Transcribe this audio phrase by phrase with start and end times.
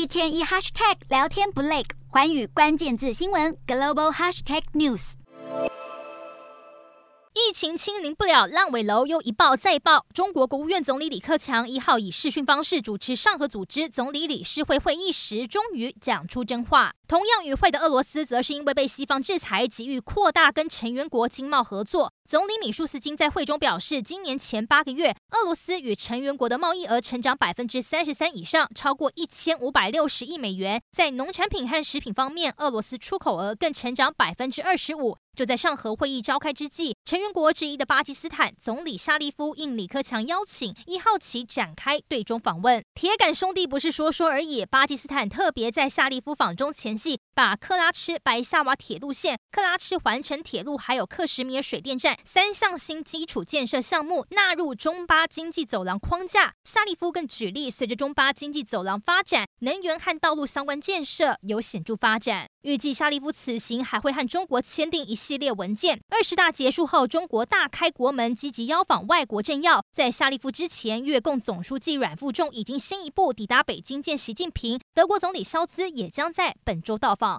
[0.00, 5.12] 一天一 hashtag 聊天不累，环宇关键字新闻 global hashtag news。
[7.34, 10.06] 疫情清零不了，烂尾楼又一爆再爆。
[10.14, 16.94] 中国国务院总理李克强一号以视讯方式主持上合组织总理理事会会议时，终于讲出真话。
[17.10, 22.12] 同样与会的俄罗斯，则是因为被西方制裁，急于扩大跟成员国经贸合作。
[22.24, 30.80] 总理米舒斯金在会中表示，今年前八个月，俄罗斯与成员国的贸易额成长百分之三十三以上，超过一千五百六十亿美元。
[30.96, 35.16] 在农产品和食品方面，俄罗斯出口额更成长百分之二十五。
[35.34, 42.82] 就在上合会议召开之际，成员国之一的巴基斯坦总理夏利夫应李克强邀请，一号起展开对中访问。
[42.94, 56.52] 铁杆兄弟不是说说而已，巴基斯坦特别在夏利夫访中前夕，把克拉蚩白夏瓦铁路线、克拉蚩环城铁路，还有克什米尔水电站三项新基础建设项目纳入中巴经济走廊框架。
[56.64, 62.46] 夏利夫更举例，随着中巴经济走廊发展，能源和道路相关建设有显著发展。
[62.62, 65.98] 预计夏利夫此行还会和中国签订一系列文件。
[66.10, 69.82] 二十大结束后，中国大开国门，积极邀访外国政要。
[69.90, 74.78] 在夏利夫之前，越共总书记阮富仲已经先一步抵达北京见习近平。
[74.92, 77.38] 德国总理肖兹也将在本周到放。